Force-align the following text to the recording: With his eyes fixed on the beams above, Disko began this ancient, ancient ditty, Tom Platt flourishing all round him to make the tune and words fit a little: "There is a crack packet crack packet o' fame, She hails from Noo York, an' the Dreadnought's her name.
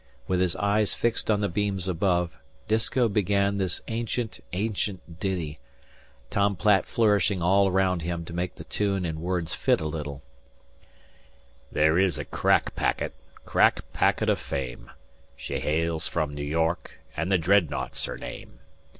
With 0.27 0.41
his 0.41 0.55
eyes 0.55 0.95
fixed 0.95 1.29
on 1.29 1.41
the 1.41 1.47
beams 1.47 1.87
above, 1.87 2.35
Disko 2.67 3.07
began 3.07 3.59
this 3.59 3.81
ancient, 3.87 4.39
ancient 4.51 5.19
ditty, 5.19 5.59
Tom 6.31 6.55
Platt 6.55 6.87
flourishing 6.87 7.43
all 7.43 7.69
round 7.71 8.01
him 8.01 8.25
to 8.25 8.33
make 8.33 8.55
the 8.55 8.63
tune 8.63 9.05
and 9.05 9.19
words 9.21 9.53
fit 9.53 9.79
a 9.79 9.85
little: 9.85 10.23
"There 11.71 11.99
is 11.99 12.17
a 12.17 12.25
crack 12.25 12.73
packet 12.75 13.13
crack 13.45 13.91
packet 13.93 14.27
o' 14.27 14.35
fame, 14.35 14.89
She 15.35 15.59
hails 15.59 16.07
from 16.07 16.33
Noo 16.33 16.41
York, 16.41 16.99
an' 17.15 17.27
the 17.27 17.37
Dreadnought's 17.37 18.05
her 18.05 18.17
name. 18.17 18.57